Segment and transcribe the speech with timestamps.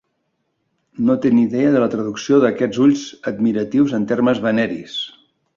[1.09, 5.01] No té ni idea de la traducció d'aquests ulls admiratius en termes veneris.